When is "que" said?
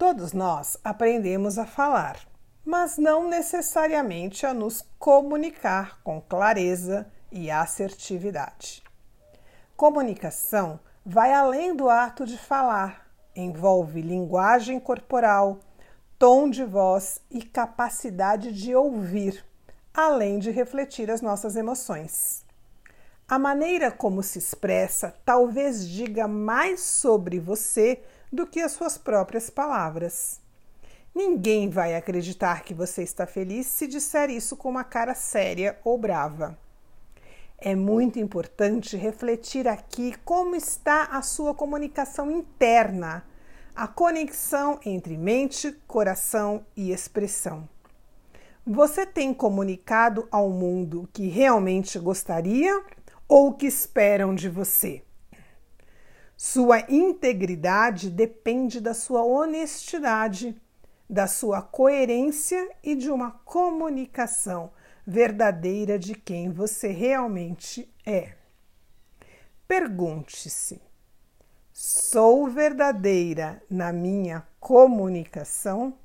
28.44-28.58, 32.64-32.74, 51.12-51.28, 53.54-53.66